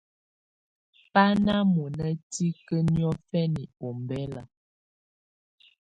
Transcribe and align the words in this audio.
Bà 1.11 1.25
nà 1.45 1.55
mɔ̀na 1.73 2.07
tikǝ́ 2.31 2.81
niɔ̀fɛna 2.93 3.63
ɔmbɛla. 3.87 4.41